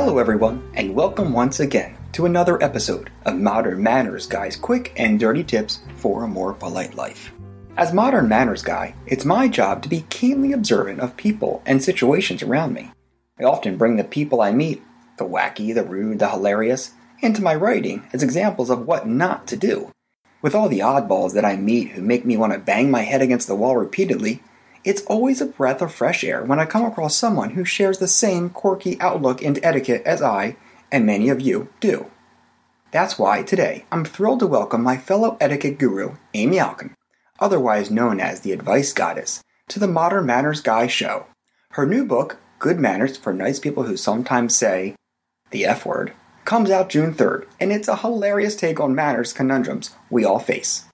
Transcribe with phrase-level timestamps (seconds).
[0.00, 5.18] Hello, everyone, and welcome once again to another episode of Modern Manners Guy's quick and
[5.18, 7.32] dirty tips for a more polite life.
[7.76, 12.44] As Modern Manners Guy, it's my job to be keenly observant of people and situations
[12.44, 12.92] around me.
[13.40, 14.80] I often bring the people I meet,
[15.16, 19.56] the wacky, the rude, the hilarious, into my writing as examples of what not to
[19.56, 19.90] do.
[20.42, 23.20] With all the oddballs that I meet who make me want to bang my head
[23.20, 24.44] against the wall repeatedly,
[24.84, 28.08] it's always a breath of fresh air when I come across someone who shares the
[28.08, 30.56] same quirky outlook and etiquette as I,
[30.90, 32.10] and many of you, do.
[32.90, 36.94] That's why today I'm thrilled to welcome my fellow etiquette guru, Amy Alkon,
[37.38, 41.26] otherwise known as the Advice Goddess, to the Modern Manners Guy show.
[41.72, 44.94] Her new book, Good Manners for Nice People Who Sometimes Say
[45.50, 46.12] the F word,
[46.44, 50.84] comes out June 3rd, and it's a hilarious take on manners conundrums we all face.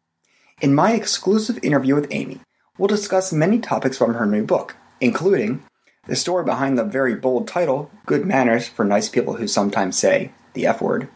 [0.61, 2.41] In my exclusive interview with Amy,
[2.79, 5.65] we'll discuss many topics from her new book, including
[6.07, 10.33] the story behind the very bold title, Good Manners for Nice People Who Sometimes Say
[10.55, 11.09] the F Word,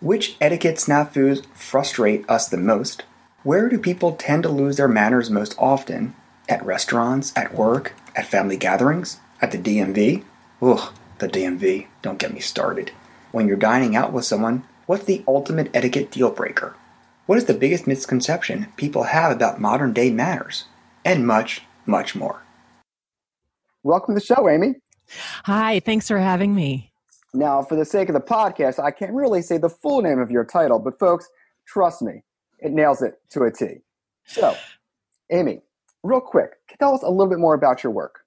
[0.00, 3.04] which etiquette snafus frustrate us the most,
[3.42, 6.14] where do people tend to lose their manners most often,
[6.48, 10.24] at restaurants, at work, at family gatherings, at the DMV?
[10.62, 12.92] Ugh, the DMV, don't get me started.
[13.32, 16.74] When you're dining out with someone, what's the ultimate etiquette deal breaker?
[17.26, 20.64] What is the biggest misconception people have about modern day manners?
[21.04, 22.42] And much, much more.
[23.82, 24.76] Welcome to the show, Amy.
[25.44, 26.92] Hi, thanks for having me.
[27.34, 30.30] Now, for the sake of the podcast, I can't really say the full name of
[30.30, 31.28] your title, but folks,
[31.66, 32.22] trust me,
[32.60, 33.80] it nails it to a T.
[34.24, 34.56] So,
[35.30, 35.60] Amy,
[36.02, 38.20] real quick, tell us a little bit more about your work.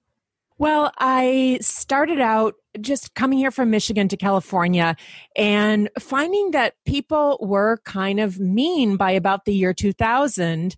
[0.60, 4.96] Well, I started out just coming here from Michigan to California
[5.36, 10.76] and finding that people were kind of mean by about the year 2000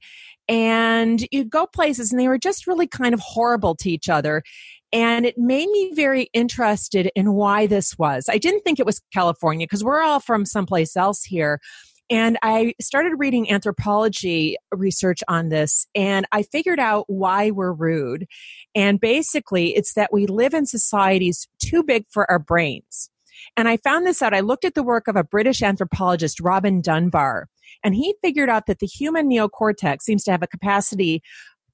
[0.50, 4.44] and you'd go places and they were just really kind of horrible to each other.
[4.92, 8.26] And it made me very interested in why this was.
[8.28, 11.62] I didn't think it was California because we're all from someplace else here.
[12.10, 18.26] And I started reading anthropology research on this, and I figured out why we're rude.
[18.74, 23.12] And basically, it's that we live in societies too big for our brains.
[23.56, 24.34] And I found this out.
[24.34, 27.48] I looked at the work of a British anthropologist, Robin Dunbar,
[27.84, 31.22] and he figured out that the human neocortex seems to have a capacity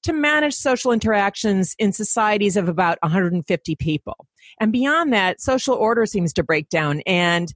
[0.02, 4.26] to manage social interactions in societies of about 150 people.
[4.60, 7.00] And beyond that, social order seems to break down.
[7.06, 7.52] And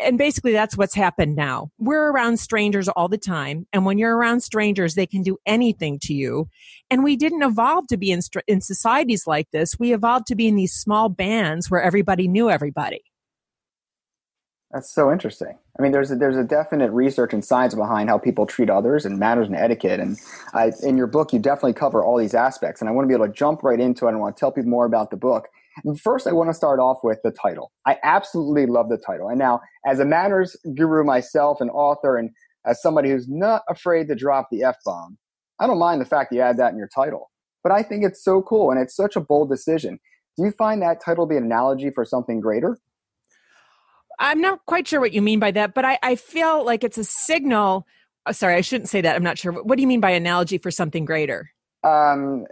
[0.00, 1.70] and basically that's what's happened now.
[1.78, 3.66] We're around strangers all the time.
[3.72, 6.48] And when you're around strangers, they can do anything to you.
[6.90, 9.76] And we didn't evolve to be in, in societies like this.
[9.76, 13.02] We evolved to be in these small bands where everybody knew everybody.
[14.74, 15.56] That's so interesting.
[15.78, 19.06] I mean, there's a, there's a definite research and science behind how people treat others
[19.06, 20.00] and manners and etiquette.
[20.00, 20.18] And
[20.52, 22.80] I, in your book, you definitely cover all these aspects.
[22.80, 24.08] And I want to be able to jump right into it.
[24.08, 25.46] and want to tell people more about the book.
[25.84, 27.70] And first, I want to start off with the title.
[27.86, 29.28] I absolutely love the title.
[29.28, 32.30] And now, as a manners guru myself, an author, and
[32.66, 35.18] as somebody who's not afraid to drop the f bomb,
[35.60, 37.30] I don't mind the fact that you add that in your title.
[37.62, 40.00] But I think it's so cool, and it's such a bold decision.
[40.36, 42.78] Do you find that title be an analogy for something greater?
[44.18, 46.98] I'm not quite sure what you mean by that, but I, I feel like it's
[46.98, 47.86] a signal.
[48.26, 49.16] Oh, sorry, I shouldn't say that.
[49.16, 49.52] I'm not sure.
[49.52, 51.50] What do you mean by analogy for something greater?
[51.82, 52.46] Um,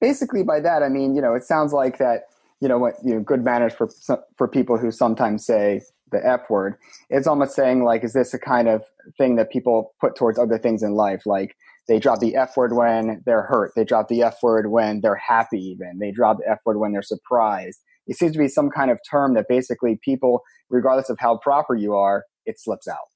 [0.00, 2.24] basically, by that I mean, you know, it sounds like that.
[2.60, 3.90] You know, what you know, good manners for
[4.38, 5.82] for people who sometimes say
[6.12, 6.76] the F word.
[7.10, 8.84] It's almost saying like, is this a kind of
[9.18, 11.26] thing that people put towards other things in life?
[11.26, 11.56] Like
[11.88, 13.72] they drop the F word when they're hurt.
[13.76, 15.58] They drop the F word when they're happy.
[15.58, 18.90] Even they drop the F word when they're surprised it seems to be some kind
[18.90, 23.13] of term that basically people, regardless of how proper you are, it slips out.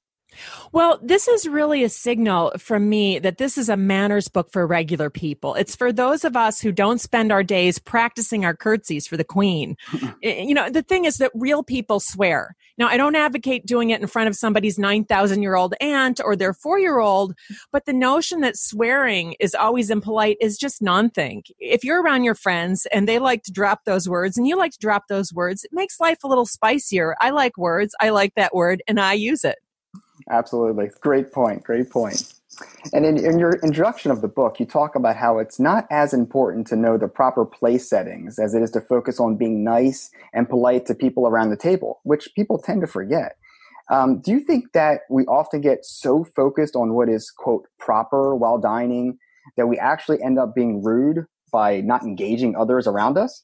[0.71, 4.65] Well, this is really a signal from me that this is a manners book for
[4.65, 5.55] regular people.
[5.55, 9.23] It's for those of us who don't spend our days practicing our curtsies for the
[9.23, 9.75] queen.
[10.21, 12.55] you know, the thing is that real people swear.
[12.77, 16.35] Now, I don't advocate doing it in front of somebody's 9,000 year old aunt or
[16.35, 17.33] their four year old,
[17.71, 21.47] but the notion that swearing is always impolite is just non think.
[21.59, 24.71] If you're around your friends and they like to drop those words and you like
[24.71, 27.15] to drop those words, it makes life a little spicier.
[27.19, 27.93] I like words.
[27.99, 29.57] I like that word and I use it.
[30.29, 30.89] Absolutely.
[31.01, 31.63] Great point.
[31.63, 32.33] Great point.
[32.93, 36.13] And in, in, your introduction of the book, you talk about how it's not as
[36.13, 40.11] important to know the proper place settings as it is to focus on being nice
[40.33, 43.37] and polite to people around the table, which people tend to forget.
[43.89, 48.35] Um, do you think that we often get so focused on what is, quote, proper
[48.35, 49.17] while dining
[49.57, 53.43] that we actually end up being rude by not engaging others around us?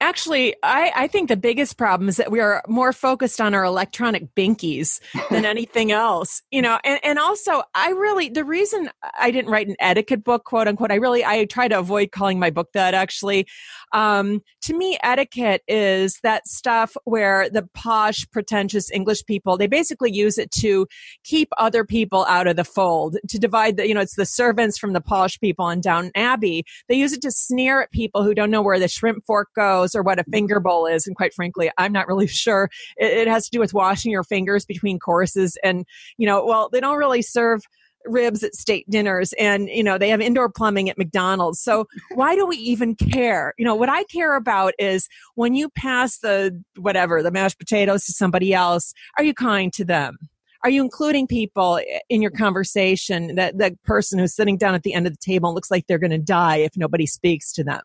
[0.00, 3.64] Actually, I, I think the biggest problem is that we are more focused on our
[3.64, 5.00] electronic binkies
[5.30, 6.42] than anything else.
[6.50, 10.44] You know, and, and also I really the reason I didn't write an etiquette book,
[10.44, 13.46] quote unquote, I really I try to avoid calling my book that actually.
[13.92, 20.12] Um, to me, etiquette is that stuff where the posh, pretentious English people, they basically
[20.12, 20.88] use it to
[21.22, 24.78] keep other people out of the fold, to divide the, you know, it's the servants
[24.78, 26.64] from the posh people in Downton Abbey.
[26.88, 29.83] They use it to sneer at people who don't know where the shrimp fork goes
[29.92, 31.06] or what a finger bowl is.
[31.06, 32.70] And quite frankly, I'm not really sure.
[32.96, 35.58] It, it has to do with washing your fingers between courses.
[35.64, 35.84] And,
[36.16, 37.62] you know, well, they don't really serve
[38.06, 41.60] ribs at state dinners and you know they have indoor plumbing at McDonald's.
[41.60, 43.54] So why do we even care?
[43.58, 48.04] You know, what I care about is when you pass the whatever, the mashed potatoes
[48.06, 50.18] to somebody else, are you kind to them?
[50.62, 51.78] Are you including people
[52.08, 55.52] in your conversation that the person who's sitting down at the end of the table
[55.52, 57.82] looks like they're going to die if nobody speaks to them?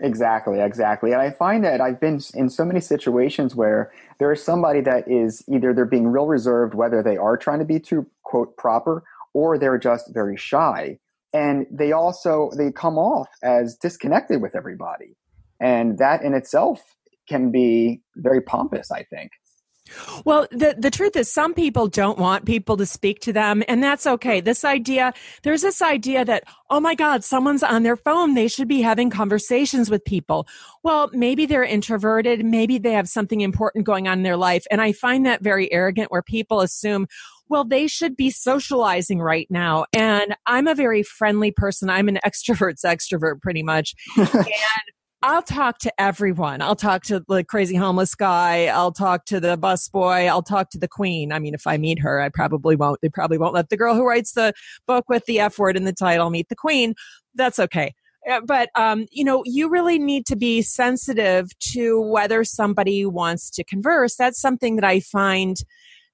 [0.00, 1.12] Exactly, exactly.
[1.12, 5.08] And I find that I've been in so many situations where there is somebody that
[5.08, 9.04] is either they're being real reserved, whether they are trying to be too quote proper,
[9.34, 10.98] or they're just very shy.
[11.32, 15.16] And they also they come off as disconnected with everybody.
[15.60, 16.82] And that in itself
[17.28, 19.32] can be very pompous i think
[20.24, 23.82] well, the, the truth is, some people don't want people to speak to them, and
[23.82, 24.40] that's okay.
[24.40, 25.12] This idea,
[25.42, 28.34] there's this idea that, oh my God, someone's on their phone.
[28.34, 30.46] They should be having conversations with people.
[30.82, 32.44] Well, maybe they're introverted.
[32.44, 34.66] Maybe they have something important going on in their life.
[34.70, 37.06] And I find that very arrogant where people assume,
[37.48, 39.86] well, they should be socializing right now.
[39.92, 41.88] And I'm a very friendly person.
[41.90, 43.94] I'm an extrovert's extrovert pretty much.
[44.16, 44.36] and
[45.22, 46.60] I'll talk to everyone.
[46.60, 48.66] I'll talk to the crazy homeless guy.
[48.66, 50.28] I'll talk to the busboy.
[50.28, 51.32] I'll talk to the queen.
[51.32, 53.00] I mean, if I meet her, I probably won't.
[53.00, 54.52] They probably won't let the girl who writes the
[54.86, 56.94] book with the F word in the title meet the queen.
[57.34, 57.94] That's okay.
[58.30, 63.50] Uh, but um, you know, you really need to be sensitive to whether somebody wants
[63.50, 64.16] to converse.
[64.16, 65.56] That's something that I find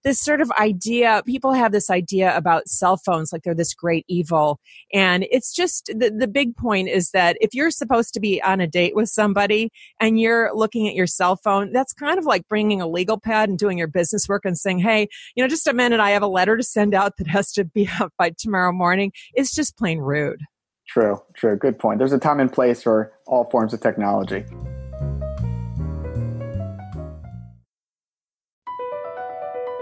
[0.05, 4.05] this sort of idea people have this idea about cell phones like they're this great
[4.09, 4.59] evil.
[4.93, 8.61] And it's just the, the big point is that if you're supposed to be on
[8.61, 9.71] a date with somebody
[10.01, 13.49] and you're looking at your cell phone that's kind of like bringing a legal pad
[13.49, 16.01] and doing your business work and saying hey you know just a minute.
[16.01, 19.13] I have a letter to send out that has to be out by tomorrow morning.
[19.35, 20.41] It's just plain rude.
[20.89, 21.23] True.
[21.35, 21.57] True.
[21.57, 21.99] Good point.
[21.99, 24.45] There's a time and place for all forms of technology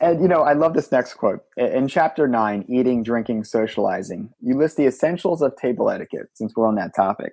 [0.00, 1.40] And you know, I love this next quote.
[1.56, 6.66] In chapter nine, eating, drinking, socializing, you list the essentials of table etiquette, since we're
[6.66, 7.32] on that topic.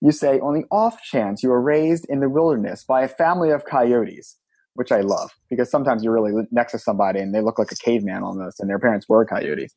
[0.00, 3.50] You say, on the off chance you were raised in the wilderness by a family
[3.50, 4.36] of coyotes,
[4.74, 7.76] which I love, because sometimes you're really next to somebody and they look like a
[7.76, 9.74] caveman almost, and their parents were coyotes.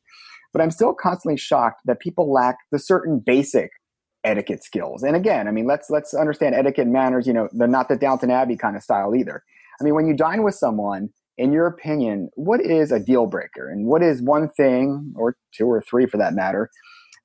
[0.52, 3.70] But I'm still constantly shocked that people lack the certain basic
[4.24, 5.02] etiquette skills.
[5.02, 7.26] And again, I mean, let's let's understand etiquette manners.
[7.26, 9.42] You know, they're not the Downton Abbey kind of style either.
[9.80, 13.70] I mean, when you dine with someone, in your opinion, what is a deal breaker,
[13.70, 16.68] and what is one thing, or two or three for that matter,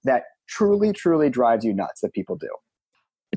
[0.04, 2.50] that truly, truly drives you nuts that people do?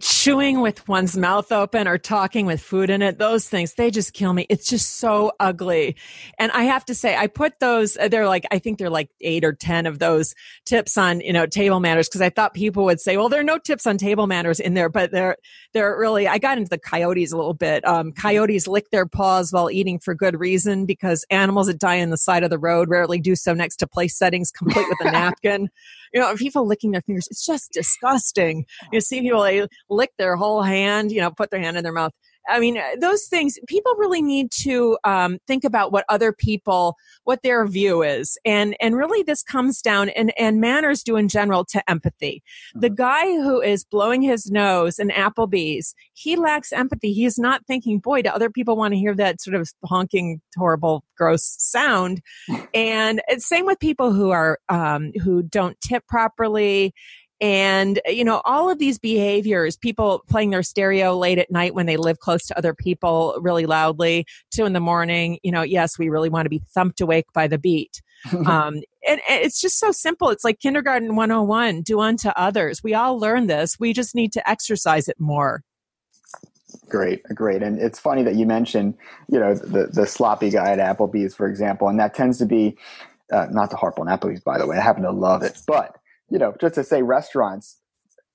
[0.00, 4.12] Chewing with one's mouth open or talking with food in it those things they just
[4.12, 4.46] kill me.
[4.48, 5.96] It's just so ugly.
[6.38, 9.44] And i have to say i put those they're like i think they're like eight
[9.44, 10.34] or ten of those
[10.64, 13.44] tips on you know table manners because i thought people would say well there are
[13.44, 15.36] no tips on table manners in there but they're
[15.72, 17.86] they're really i got into the coyotes a little bit.
[17.86, 22.10] Um, coyotes lick their paws while eating for good reason because animals that die on
[22.10, 25.10] the side of the road rarely do so next to place settings complete with a
[25.10, 25.68] napkin.
[26.12, 28.64] You know, people licking their fingers, it's just disgusting.
[28.92, 31.92] You see people they lick their whole hand, you know, put their hand in their
[31.92, 32.12] mouth.
[32.48, 37.42] I mean, those things, people really need to um, think about what other people, what
[37.42, 38.38] their view is.
[38.44, 42.42] And, and really this comes down, and, and manners do in general, to empathy.
[42.74, 42.94] The mm-hmm.
[42.94, 47.12] guy who is blowing his nose in Applebee's, he lacks empathy.
[47.12, 50.40] He is not thinking, boy, do other people want to hear that sort of honking,
[50.56, 52.22] horrible, gross sound?
[52.74, 56.94] and it's same with people who are, um, who don't tip properly
[57.40, 61.86] and, you know, all of these behaviors, people playing their stereo late at night when
[61.86, 65.98] they live close to other people really loudly, two in the morning, you know, yes,
[65.98, 68.00] we really want to be thumped awake by the beat.
[68.46, 68.76] um,
[69.06, 70.30] and, and it's just so simple.
[70.30, 72.82] It's like kindergarten 101 do unto others.
[72.82, 73.78] We all learn this.
[73.78, 75.62] We just need to exercise it more.
[76.88, 77.62] Great, great.
[77.62, 78.94] And it's funny that you mentioned,
[79.28, 82.76] you know, the, the sloppy guy at Applebee's, for example, and that tends to be,
[83.32, 85.96] uh, not to harp on Applebee's, by the way, I happen to love it, but
[86.30, 87.78] you know, just to say restaurants,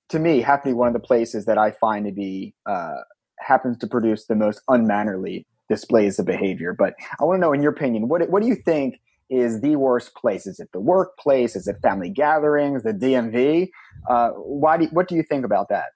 [0.08, 2.96] to me, have to be one of the places that I find to be uh,
[3.38, 6.74] happens to produce the most unmannerly displays of behavior.
[6.76, 9.76] But I want to know, in your opinion, what what do you think is the
[9.76, 10.46] worst place?
[10.46, 11.56] Is it the workplace?
[11.56, 12.82] Is it family gatherings?
[12.82, 13.70] The DMV?
[14.08, 14.76] Uh, why?
[14.76, 15.92] Do, what do you think about that?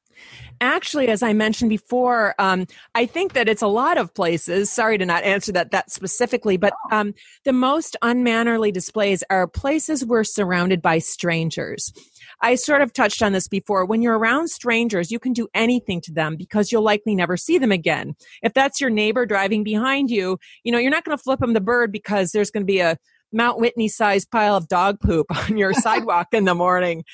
[0.61, 4.71] Actually, as I mentioned before, um, I think that it's a lot of places.
[4.71, 10.05] Sorry to not answer that that specifically, but um, the most unmannerly displays are places
[10.05, 11.93] we're surrounded by strangers.
[12.41, 13.85] I sort of touched on this before.
[13.85, 17.59] When you're around strangers, you can do anything to them because you'll likely never see
[17.59, 18.15] them again.
[18.43, 21.53] If that's your neighbor driving behind you, you know, you're not going to flip them
[21.53, 22.97] the bird because there's going to be a
[23.33, 27.05] Mount Whitney sized pile of dog poop on your sidewalk in the morning.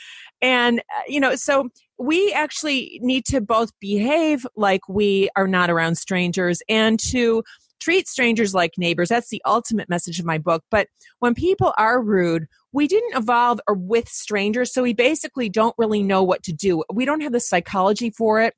[0.40, 1.68] And, uh, you know, so
[2.02, 7.44] we actually need to both behave like we are not around strangers and to
[7.80, 9.08] treat strangers like neighbors.
[9.08, 10.64] That's the ultimate message of my book.
[10.70, 10.88] But
[11.20, 16.02] when people are rude, we didn't evolve or with strangers, so we basically don't really
[16.02, 16.82] know what to do.
[16.92, 18.54] We don't have the psychology for it,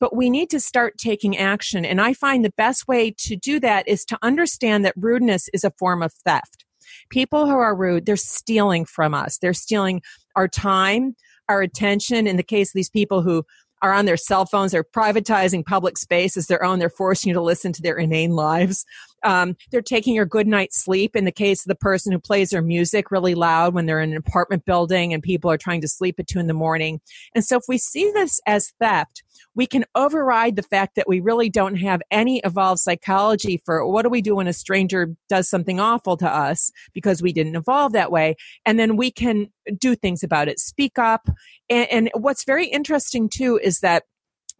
[0.00, 1.84] but we need to start taking action.
[1.84, 5.62] And I find the best way to do that is to understand that rudeness is
[5.62, 6.64] a form of theft.
[7.10, 9.38] People who are rude, they're stealing from us.
[9.38, 10.02] They're stealing
[10.34, 11.14] our time,
[11.50, 12.26] our attention.
[12.26, 13.44] In the case of these people who
[13.82, 16.78] are on their cell phones, they're privatizing public space as their own.
[16.78, 18.86] They're forcing you to listen to their inane lives.
[19.22, 21.16] Um, they're taking your good night's sleep.
[21.16, 24.12] In the case of the person who plays their music really loud when they're in
[24.12, 27.00] an apartment building and people are trying to sleep at two in the morning.
[27.34, 29.22] And so if we see this as theft,
[29.54, 34.02] we can override the fact that we really don't have any evolved psychology for what
[34.02, 37.92] do we do when a stranger does something awful to us because we didn't evolve
[37.92, 38.36] that way.
[38.64, 39.48] And then we can
[39.78, 41.28] do things about it, speak up.
[41.68, 44.04] And, and what's very interesting too is that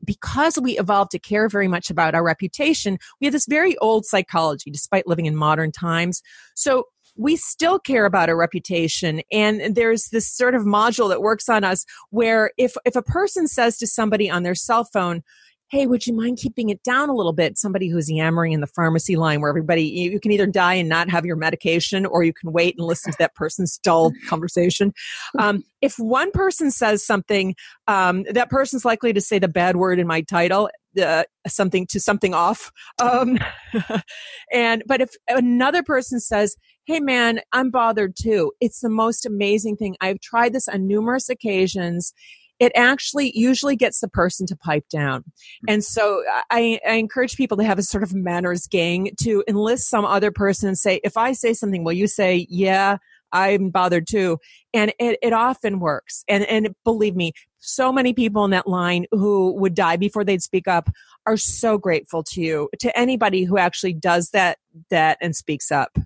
[0.04, 4.06] because we evolved to care very much about our reputation, we have this very old
[4.06, 6.22] psychology despite living in modern times.
[6.54, 6.84] So
[7.16, 11.64] we still care about our reputation and there's this sort of module that works on
[11.64, 15.22] us where if if a person says to somebody on their cell phone
[15.70, 17.56] hey, would you mind keeping it down a little bit?
[17.56, 21.08] Somebody who's yammering in the pharmacy line where everybody, you, can either die and not
[21.08, 24.92] have your medication or you can wait and listen to that person's dull conversation.
[25.38, 27.54] Um, if one person says something,
[27.86, 30.68] um, that person's likely to say the bad word in my title.
[31.00, 33.38] Uh, something to something off um,
[34.52, 39.76] and but if another person says hey man i'm bothered too it's the most amazing
[39.76, 42.12] thing i've tried this on numerous occasions
[42.60, 45.24] it actually usually gets the person to pipe down.
[45.62, 45.70] Hmm.
[45.70, 49.88] And so I, I, encourage people to have a sort of manners gang to enlist
[49.88, 52.98] some other person and say, if I say something, will you say, yeah,
[53.32, 54.38] I'm bothered too.
[54.74, 56.24] And it, it often works.
[56.28, 60.42] And, and believe me, so many people in that line who would die before they'd
[60.42, 60.90] speak up
[61.26, 64.58] are so grateful to you, to anybody who actually does that,
[64.90, 65.98] that and speaks up.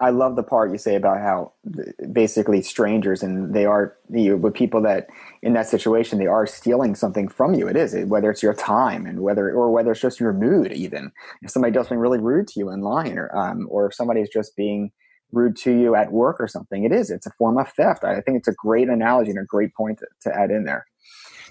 [0.00, 1.52] I love the part you say about how
[2.12, 5.08] basically strangers and they are you with people that
[5.42, 7.66] in that situation they are stealing something from you.
[7.66, 10.72] It is whether it's your time and whether or whether it's just your mood.
[10.72, 11.10] Even
[11.42, 14.28] if somebody does something really rude to you in line, or um, or if somebody's
[14.28, 14.92] just being
[15.32, 17.10] rude to you at work or something, it is.
[17.10, 18.04] It's a form of theft.
[18.04, 20.86] I think it's a great analogy and a great point to, to add in there.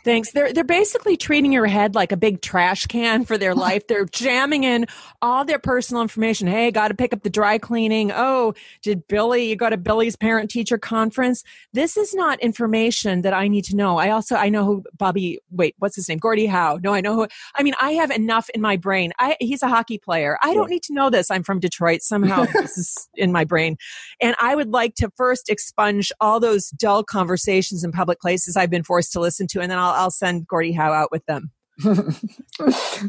[0.03, 0.31] Thanks.
[0.31, 3.87] They're they're basically treating your head like a big trash can for their life.
[3.87, 4.85] They're jamming in
[5.21, 6.47] all their personal information.
[6.47, 8.11] Hey, got to pick up the dry cleaning.
[8.13, 9.49] Oh, did Billy?
[9.49, 11.43] You go to Billy's parent teacher conference.
[11.73, 13.97] This is not information that I need to know.
[13.97, 15.39] I also I know who Bobby.
[15.51, 16.19] Wait, what's his name?
[16.19, 16.79] Gordie Howe.
[16.81, 17.27] No, I know who.
[17.55, 19.11] I mean, I have enough in my brain.
[19.19, 20.37] I he's a hockey player.
[20.41, 21.29] I don't need to know this.
[21.29, 22.01] I'm from Detroit.
[22.01, 23.77] Somehow this is in my brain,
[24.21, 28.69] and I would like to first expunge all those dull conversations in public places I've
[28.69, 31.51] been forced to listen to, and then I'll I'll send Gordie Howe out with them.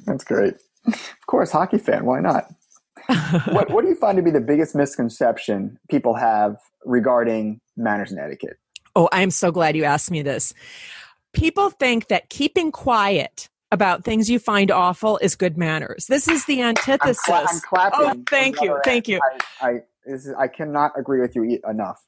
[0.06, 0.54] That's great.
[0.86, 2.04] Of course, hockey fan.
[2.04, 2.44] Why not?
[3.52, 8.20] what, what do you find to be the biggest misconception people have regarding manners and
[8.20, 8.58] etiquette?
[8.94, 10.52] Oh, I'm so glad you asked me this.
[11.32, 16.06] People think that keeping quiet about things you find awful is good manners.
[16.06, 17.20] This is the antithesis.
[17.28, 18.00] I'm, cla- I'm clapping.
[18.00, 19.20] Oh, thank you, thank you.
[19.60, 19.72] I, I,
[20.06, 22.02] is, I cannot agree with you enough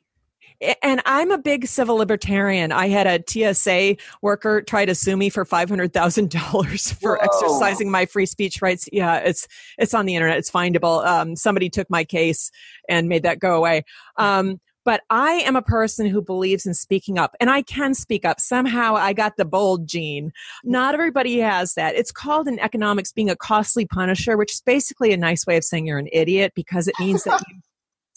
[0.82, 2.72] and I'm a big civil libertarian.
[2.72, 7.16] I had a TSA worker try to sue me for five hundred thousand dollars for
[7.16, 7.24] Whoa.
[7.24, 8.88] exercising my free speech rights.
[8.92, 9.48] Yeah, it's
[9.78, 10.38] it's on the internet.
[10.38, 11.04] It's findable.
[11.04, 12.50] Um, somebody took my case
[12.88, 13.84] and made that go away.
[14.16, 18.24] Um, but I am a person who believes in speaking up and I can speak
[18.24, 18.40] up.
[18.40, 20.32] Somehow I got the bold gene.
[20.64, 21.94] Not everybody has that.
[21.96, 25.64] It's called in economics being a costly punisher, which is basically a nice way of
[25.64, 27.60] saying you're an idiot because it means that you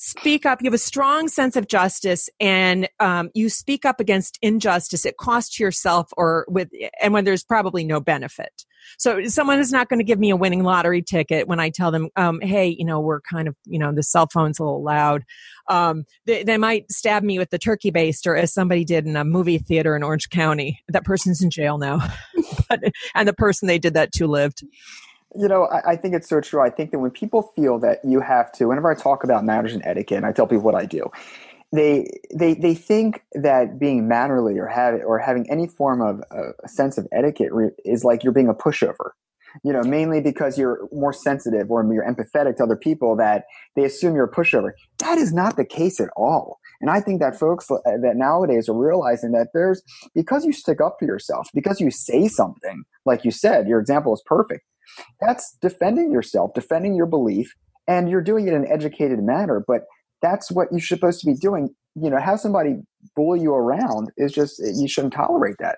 [0.03, 0.61] speak up.
[0.61, 5.05] You have a strong sense of justice, and um, you speak up against injustice.
[5.05, 6.69] It costs yourself, or with,
[7.01, 8.65] and when there's probably no benefit.
[8.97, 11.89] So someone is not going to give me a winning lottery ticket when I tell
[11.89, 14.83] them, um, "Hey, you know, we're kind of, you know, the cell phone's a little
[14.83, 15.23] loud."
[15.69, 19.23] Um, they, they might stab me with the turkey baster, as somebody did in a
[19.23, 20.83] movie theater in Orange County.
[20.89, 22.05] That person's in jail now,
[22.69, 22.81] but,
[23.15, 24.63] and the person they did that to lived.
[25.35, 26.61] You know, I, I, think it's so true.
[26.61, 29.73] I think that when people feel that you have to, whenever I talk about manners
[29.73, 31.09] and etiquette, and I tell people what I do,
[31.73, 36.51] they they they think that being mannerly or have or having any form of uh,
[36.63, 37.51] a sense of etiquette
[37.83, 39.11] is like you're being a pushover.
[39.63, 43.83] You know, mainly because you're more sensitive or you're empathetic to other people that they
[43.83, 44.71] assume you're a pushover.
[44.97, 46.59] That is not the case at all.
[46.81, 49.83] And I think that folks uh, that nowadays are realizing that there's
[50.15, 54.13] because you stick up for yourself, because you say something, like you said, your example
[54.13, 54.63] is perfect
[55.21, 57.53] that's defending yourself, defending your belief,
[57.87, 59.63] and you're doing it in an educated manner.
[59.67, 59.81] But
[60.21, 61.69] that's what you're supposed to be doing.
[61.95, 62.77] You know, have somebody
[63.15, 65.77] bully you around is just you shouldn't tolerate that.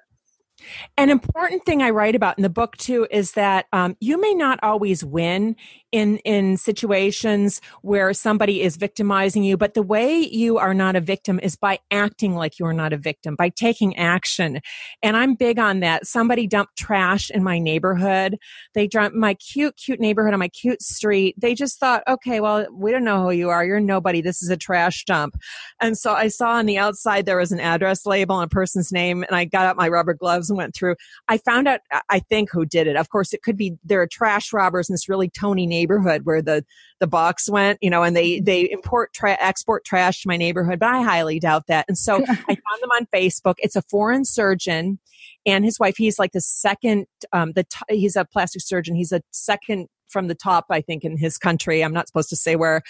[0.98, 4.34] An important thing I write about in the book too is that um, you may
[4.34, 5.56] not always win
[5.92, 11.02] in in situations where somebody is victimizing you, but the way you are not a
[11.02, 14.60] victim is by acting like you are not a victim, by taking action.
[15.02, 16.06] And I'm big on that.
[16.06, 18.38] Somebody dumped trash in my neighborhood.
[18.74, 21.36] They dumped my cute, cute neighborhood on my cute street.
[21.38, 23.66] They just thought, okay, well, we don't know who you are.
[23.66, 24.22] You're nobody.
[24.22, 25.38] This is a trash dump.
[25.80, 28.92] And so I saw on the outside there was an address label and a person's
[28.92, 30.96] name, and I got out my rubber gloves went through.
[31.28, 32.96] I found out, I think, who did it.
[32.96, 36.42] Of course, it could be there are trash robbers in this really Tony neighborhood where
[36.42, 36.66] the
[37.00, 40.80] the box went, you know, and they they import tra- export trash to my neighborhood.
[40.80, 41.86] But I highly doubt that.
[41.88, 43.56] And so I found them on Facebook.
[43.58, 45.00] It's a foreign surgeon
[45.46, 45.96] and his wife.
[45.98, 47.06] He's like the second.
[47.34, 48.96] Um, the t- he's a plastic surgeon.
[48.96, 51.84] He's a second from the top, I think, in his country.
[51.84, 52.82] I'm not supposed to say where.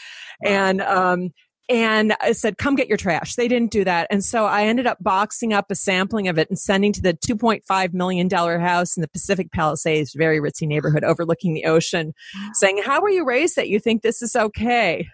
[0.43, 1.31] And um,
[1.67, 3.35] and I said, come get your trash.
[3.35, 4.07] They didn't do that.
[4.11, 7.13] And so I ended up boxing up a sampling of it and sending to the
[7.13, 12.13] $2.5 million house in the Pacific Palisades, very ritzy neighborhood overlooking the ocean,
[12.53, 15.07] saying, how were you raised that you think this is okay?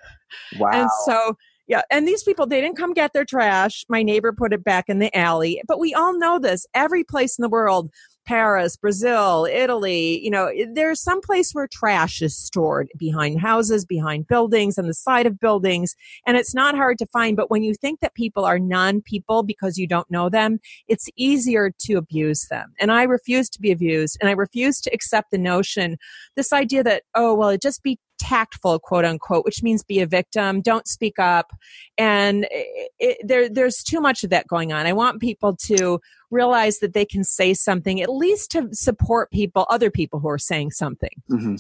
[0.60, 0.72] Wow.
[0.74, 1.38] And so,
[1.68, 1.84] yeah.
[1.90, 3.86] And these people, they didn't come get their trash.
[3.88, 5.62] My neighbor put it back in the alley.
[5.68, 6.66] But we all know this.
[6.74, 7.92] Every place in the world,
[8.26, 14.28] Paris, Brazil, Italy, you know, there's some place where trash is stored behind houses, behind
[14.28, 17.36] buildings, on the side of buildings, and it's not hard to find.
[17.36, 21.10] But when you think that people are non people because you don't know them, it's
[21.16, 22.74] easier to abuse them.
[22.80, 25.98] And I refuse to be abused, and I refuse to accept the notion,
[26.36, 30.06] this idea that, oh, well, it just be tactful, quote unquote, which means be a
[30.06, 31.52] victim, don't speak up.
[31.98, 34.86] And it, there, there's too much of that going on.
[34.86, 39.66] I want people to realize that they can say something, at least to support people,
[39.70, 41.10] other people who are saying something.
[41.30, 41.56] Mm-hmm.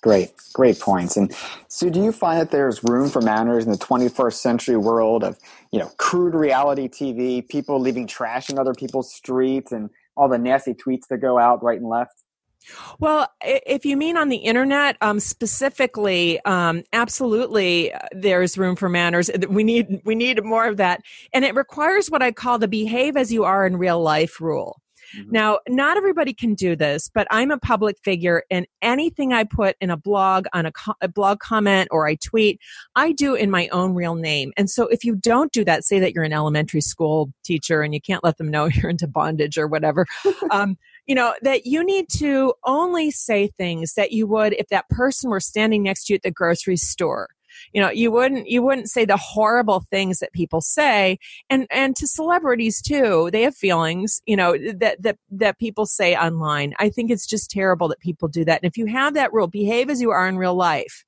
[0.00, 1.16] Great, great points.
[1.16, 1.34] And
[1.68, 5.38] so, do you find that there's room for manners in the 21st century world of,
[5.72, 10.38] you know, crude reality TV, people leaving trash in other people's streets, and all the
[10.38, 12.23] nasty tweets that go out right and left?
[13.00, 18.88] Well, if you mean on the internet, um, specifically, um, absolutely, uh, there's room for
[18.88, 19.30] manners.
[19.48, 23.16] We need we need more of that, and it requires what I call the behave
[23.16, 24.80] as you are in real life rule.
[25.16, 25.30] Mm-hmm.
[25.30, 29.76] Now, not everybody can do this, but I'm a public figure and anything I put
[29.80, 32.60] in a blog, on a, co- a, blog comment, or I tweet,
[32.96, 34.52] I do in my own real name.
[34.56, 37.94] And so if you don't do that, say that you're an elementary school teacher and
[37.94, 40.06] you can't let them know you're into bondage or whatever.
[40.50, 44.88] um, you know, that you need to only say things that you would if that
[44.88, 47.28] person were standing next to you at the grocery store
[47.72, 51.18] you know you wouldn't you wouldn't say the horrible things that people say.
[51.50, 56.16] And and to celebrities too they have feelings you know that that that people say
[56.16, 56.74] online.
[56.78, 58.62] I think it's just terrible that people do that.
[58.62, 61.04] And if you have that rule behave as you are in real life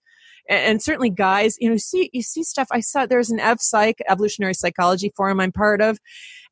[0.48, 2.68] and, certainly guys, you know, see you see stuff.
[2.70, 5.98] I saw there's an Ev Psych evolutionary psychology forum I'm part of,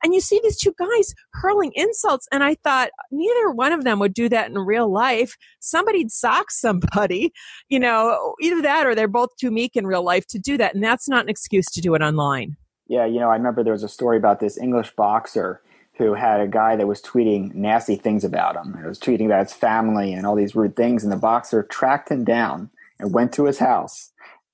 [0.03, 3.99] and you see these two guys hurling insults, and I thought neither one of them
[3.99, 5.35] would do that in real life.
[5.59, 7.33] Somebody'd sock somebody,
[7.69, 10.75] you know, either that or they're both too meek in real life to do that,
[10.75, 12.57] and that's not an excuse to do it online.
[12.87, 15.61] Yeah, you know, I remember there was a story about this English boxer
[15.97, 18.77] who had a guy that was tweeting nasty things about him.
[18.83, 22.09] It was tweeting about his family and all these rude things, and the boxer tracked
[22.09, 24.11] him down and went to his house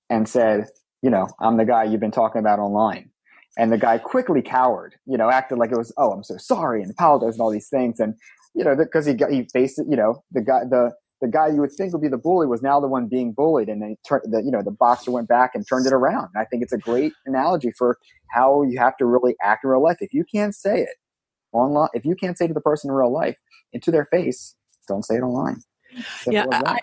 [0.10, 0.68] and said,
[1.02, 3.10] you know, I'm the guy you've been talking about online.
[3.58, 6.82] And the guy quickly cowered, you know, acted like it was, oh, I'm so sorry
[6.82, 8.00] and apologized and all these things.
[8.00, 8.16] And,
[8.56, 11.60] you know, because he he faced it, you know, the guy, the, the guy you
[11.60, 13.68] would think would be the bully was now the one being bullied.
[13.68, 16.30] And then turned the, you know, the boxer went back and turned it around.
[16.34, 17.98] And I think it's a great analogy for
[18.30, 19.98] how you have to really act in real life.
[20.00, 20.96] If you can't say it
[21.52, 23.36] online, if you can't say to the person in real life
[23.74, 24.56] into their face,
[24.88, 25.62] don't say it online.
[26.22, 26.80] Simple yeah, I,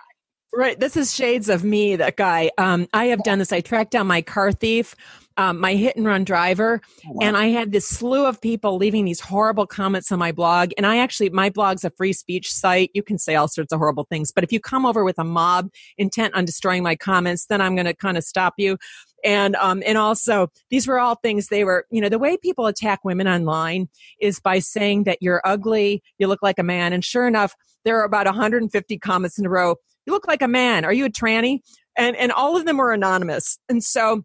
[0.59, 0.81] Right.
[0.81, 2.51] This is shades of me, that guy.
[2.59, 3.53] Um, I have done this.
[3.53, 4.97] I tracked down my car thief,
[5.37, 7.29] um, my hit and run driver, oh, wow.
[7.29, 10.73] and I had this slew of people leaving these horrible comments on my blog.
[10.77, 12.91] And I actually, my blog's a free speech site.
[12.93, 14.33] You can say all sorts of horrible things.
[14.33, 17.77] But if you come over with a mob intent on destroying my comments, then I'm
[17.77, 18.79] going to kind of stop you.
[19.25, 22.67] And, um, and also these were all things they were, you know, the way people
[22.67, 23.89] attack women online
[24.21, 26.93] is by saying that you're ugly, you look like a man.
[26.93, 29.77] And sure enough, there are about 150 comments in a row
[30.09, 30.85] you look like a man.
[30.85, 31.61] Are you a tranny?
[31.97, 33.59] And, and all of them were anonymous.
[33.69, 34.23] And so,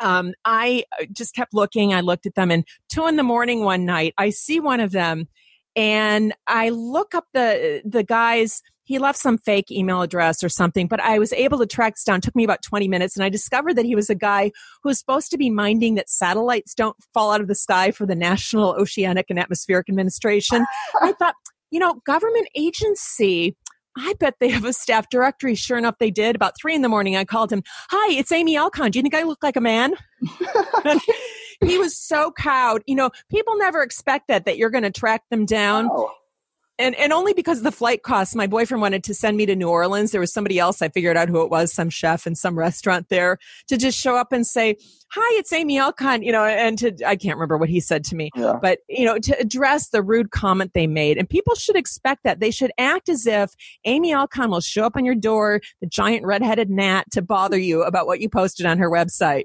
[0.00, 1.92] um, I uh, just kept looking.
[1.92, 4.92] I looked at them and two in the morning one night, I see one of
[4.92, 5.28] them
[5.76, 10.88] and I look up the, the guy's, he left some fake email address or something,
[10.88, 12.16] but I was able to track this down.
[12.16, 14.52] It took me about 20 minutes and I discovered that he was a guy
[14.82, 18.06] who was supposed to be minding that satellites don't fall out of the sky for
[18.06, 20.64] the National Oceanic and Atmospheric Administration.
[21.02, 21.34] I thought,
[21.70, 23.54] you know, government agency
[23.96, 25.54] I bet they have a staff directory.
[25.54, 26.36] Sure enough, they did.
[26.36, 27.62] About three in the morning, I called him.
[27.90, 28.90] Hi, it's Amy Alkon.
[28.90, 29.94] Do you think I look like a man?
[31.64, 32.82] he was so cowed.
[32.86, 35.88] You know, people never expect that, that you're going to track them down.
[35.90, 36.12] Oh
[36.80, 39.54] and and only because of the flight costs my boyfriend wanted to send me to
[39.54, 40.10] new orleans.
[40.10, 40.82] There was somebody else.
[40.82, 43.38] I figured out who it was some chef in some restaurant there
[43.68, 44.76] to just show up and say
[45.12, 48.16] hi it's amy Alkon you know and to i can't remember what he said to
[48.16, 48.30] me.
[48.34, 48.58] Yeah.
[48.60, 51.18] but you know to address the rude comment they made.
[51.18, 52.40] And people should expect that.
[52.40, 56.24] They should act as if amy Alkon will show up on your door the giant
[56.24, 59.44] red-headed gnat to bother you about what you posted on her website.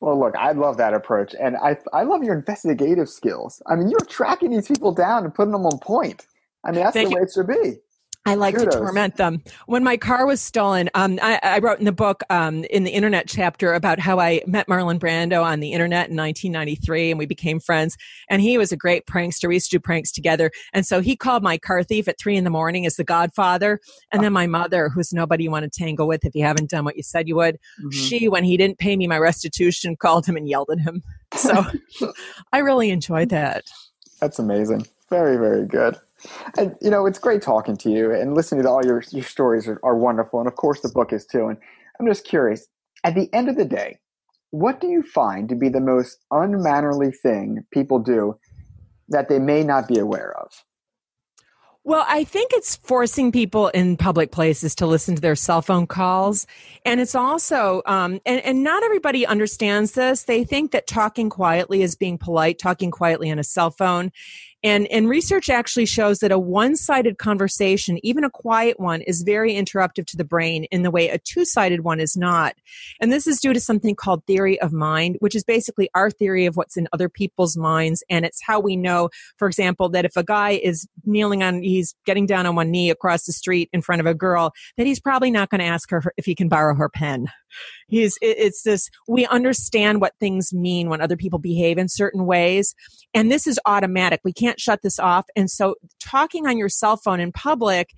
[0.00, 3.60] Well, look, I love that approach, and I I love your investigative skills.
[3.66, 6.26] I mean, you're tracking these people down and putting them on point.
[6.68, 7.78] I mean, that's Thank the way it should be.
[8.26, 8.74] I like Kudos.
[8.74, 9.42] to torment them.
[9.66, 12.90] When my car was stolen, um, I, I, wrote in the book um, in the
[12.90, 17.24] internet chapter about how I met Marlon Brando on the internet in 1993, and we
[17.24, 17.96] became friends.
[18.28, 19.48] And he was a great prankster.
[19.48, 20.50] We used to do pranks together.
[20.74, 23.80] And so he called my car thief at three in the morning as the Godfather.
[24.12, 26.84] And then my mother, who's nobody you want to tangle with if you haven't done
[26.84, 27.90] what you said you would, mm-hmm.
[27.90, 31.02] she, when he didn't pay me my restitution, called him and yelled at him.
[31.34, 31.64] So
[32.52, 33.64] I really enjoyed that.
[34.20, 34.86] That's amazing.
[35.08, 35.98] Very, very good.
[36.56, 39.68] And you know, it's great talking to you and listening to all your your stories
[39.68, 41.46] are, are wonderful, and of course the book is too.
[41.46, 41.58] And
[42.00, 42.66] I'm just curious.
[43.04, 43.98] At the end of the day,
[44.50, 48.38] what do you find to be the most unmannerly thing people do
[49.08, 50.64] that they may not be aware of?
[51.84, 55.86] Well, I think it's forcing people in public places to listen to their cell phone
[55.86, 56.46] calls.
[56.84, 60.24] And it's also, um, and, and not everybody understands this.
[60.24, 64.12] They think that talking quietly is being polite, talking quietly on a cell phone.
[64.64, 69.54] And, and research actually shows that a one-sided conversation, even a quiet one, is very
[69.54, 72.56] interruptive to the brain in the way a two-sided one is not.
[73.00, 76.46] And this is due to something called theory of mind, which is basically our theory
[76.46, 78.02] of what's in other people's minds.
[78.10, 81.94] And it's how we know, for example, that if a guy is kneeling on, he's
[82.04, 85.00] getting down on one knee across the street in front of a girl, that he's
[85.00, 87.28] probably not going to ask her if he can borrow her pen.
[87.88, 92.74] He's, it's this, we understand what things mean when other people behave in certain ways.
[93.14, 94.20] And this is automatic.
[94.24, 95.26] We can't shut this off.
[95.34, 97.90] And so talking on your cell phone in public,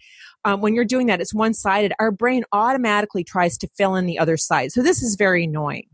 [0.44, 1.92] um, when you're doing that, it's one sided.
[1.98, 4.72] Our brain automatically tries to fill in the other side.
[4.72, 5.88] So this is very annoying.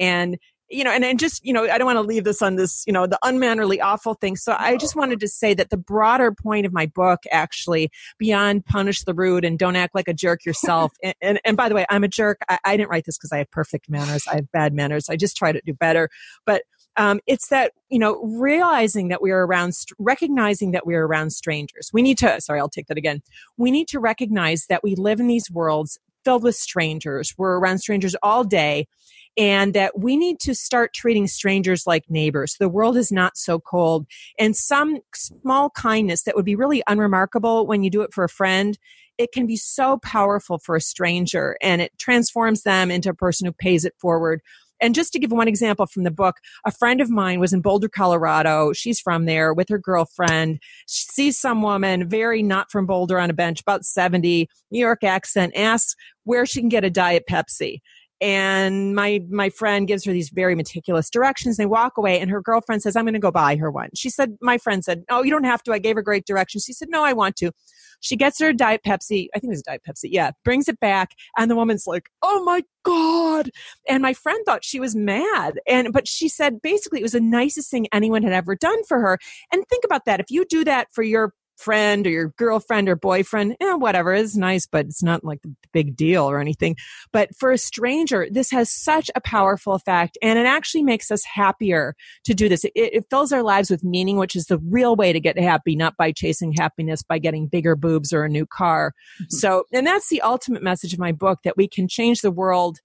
[0.00, 0.38] And
[0.74, 2.84] you know, and, and just, you know, I don't want to leave this on this,
[2.86, 4.36] you know, the unmannerly awful thing.
[4.36, 8.66] So I just wanted to say that the broader point of my book, actually, beyond
[8.66, 10.92] punish the rude and don't act like a jerk yourself.
[11.02, 12.38] and, and, and, by the way, I'm a jerk.
[12.48, 14.26] I, I didn't write this because I have perfect manners.
[14.26, 15.08] I have bad manners.
[15.08, 16.10] I just try to do better.
[16.44, 16.62] But
[16.96, 21.30] um, it's that you know realizing that we are around recognizing that we are around
[21.30, 23.20] strangers we need to sorry i'll take that again
[23.56, 27.78] we need to recognize that we live in these worlds filled with strangers we're around
[27.78, 28.86] strangers all day
[29.36, 32.56] and that we need to start treating strangers like neighbors.
[32.58, 34.06] The world is not so cold.
[34.38, 38.28] And some small kindness that would be really unremarkable when you do it for a
[38.28, 38.78] friend,
[39.18, 43.46] it can be so powerful for a stranger and it transforms them into a person
[43.46, 44.40] who pays it forward.
[44.80, 47.60] And just to give one example from the book, a friend of mine was in
[47.60, 48.72] Boulder, Colorado.
[48.72, 50.60] She's from there with her girlfriend.
[50.88, 55.04] She sees some woman, very not from Boulder, on a bench, about 70, New York
[55.04, 55.94] accent, asks
[56.24, 57.80] where she can get a Diet Pepsi
[58.24, 61.58] and my my friend gives her these very meticulous directions.
[61.58, 63.90] They walk away and her girlfriend says i'm going to go buy her one.
[63.94, 65.72] She said my friend said oh you don't have to.
[65.72, 66.64] I gave her great directions.
[66.64, 67.52] She said no i want to.
[68.00, 69.28] She gets her diet pepsi.
[69.34, 70.08] I think it was diet pepsi.
[70.10, 70.30] Yeah.
[70.42, 73.50] Brings it back and the woman's like oh my god.
[73.90, 75.60] And my friend thought she was mad.
[75.66, 79.00] And but she said basically it was the nicest thing anyone had ever done for
[79.00, 79.18] her.
[79.52, 80.18] And think about that.
[80.20, 84.36] If you do that for your friend or your girlfriend or boyfriend, eh, whatever, it's
[84.36, 86.76] nice, but it's not like the big deal or anything.
[87.12, 91.24] But for a stranger, this has such a powerful effect and it actually makes us
[91.24, 92.64] happier to do this.
[92.64, 95.76] It, it fills our lives with meaning, which is the real way to get happy,
[95.76, 98.92] not by chasing happiness by getting bigger boobs or a new car.
[99.20, 99.36] Mm-hmm.
[99.36, 102.78] So, and that's the ultimate message of my book that we can change the world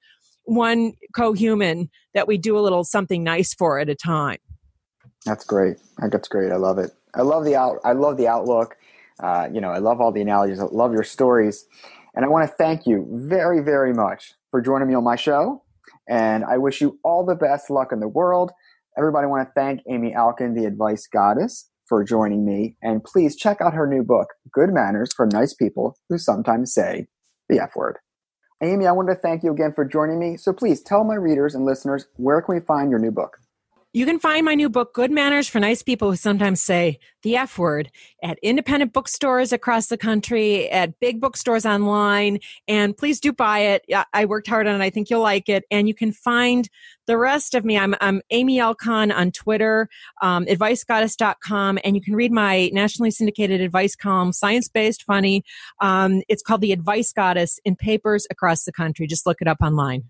[0.49, 4.39] one co-human that we do a little something nice for at a time.
[5.25, 5.77] That's great.
[5.97, 6.51] I think that's great.
[6.51, 6.91] I love it.
[7.13, 7.77] I love the out.
[7.83, 8.77] I love the outlook.
[9.21, 10.59] Uh, you know, I love all the analogies.
[10.59, 11.65] I love your stories,
[12.15, 15.63] and I want to thank you very, very much for joining me on my show.
[16.07, 18.51] And I wish you all the best luck in the world.
[18.97, 22.75] Everybody, want to thank Amy Alkon, the Advice Goddess, for joining me.
[22.81, 27.07] And please check out her new book, Good Manners for Nice People Who Sometimes Say
[27.47, 27.97] the F Word.
[28.61, 30.35] Amy, I want to thank you again for joining me.
[30.35, 33.37] So please tell my readers and listeners where can we find your new book?
[33.91, 37.35] You can find my new book, Good Manners for Nice People Who Sometimes Say the
[37.35, 37.89] F Word,
[38.21, 42.39] at independent bookstores across the country, at big bookstores online.
[42.67, 43.85] And please do buy it.
[44.13, 44.83] I worked hard on it.
[44.83, 45.63] I think you'll like it.
[45.71, 46.69] And you can find
[47.07, 47.79] the rest of me.
[47.79, 49.89] I'm, I'm Amy Alkon on Twitter,
[50.21, 51.79] um, advicegoddess.com.
[51.83, 55.43] And you can read my nationally syndicated advice column, science based, funny.
[55.81, 59.07] Um, it's called The Advice Goddess in papers across the country.
[59.07, 60.03] Just look it up online.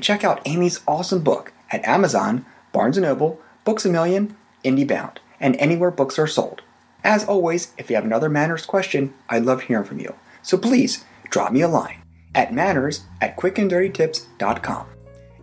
[0.00, 5.56] Check out Amy's awesome book at Amazon Barnes & Noble, Books A Million, IndieBound, and
[5.56, 6.62] anywhere books are sold.
[7.04, 10.14] As always, if you have another manners question, I'd love hearing from you.
[10.42, 12.02] So please, drop me a line
[12.34, 14.86] at manners at quickanddirtytips.com.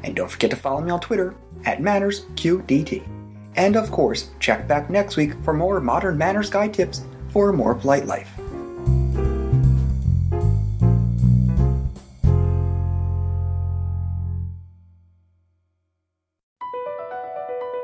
[0.03, 3.07] And don't forget to follow me on Twitter at mannersqdt.
[3.55, 7.53] And of course, check back next week for more modern manners guide tips for a
[7.53, 8.31] more polite life.